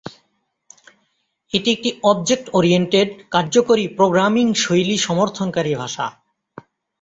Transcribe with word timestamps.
এটি 1.51 1.69
একটি 1.71 1.89
object 2.03 2.45
oriented, 2.53 3.09
কার্যকরী 3.31 3.85
প্রোগ্রামিং 3.97 4.45
শৈলী 4.55 4.97
সমর্থনকারী 4.97 5.73
ভাষা। 5.75 6.05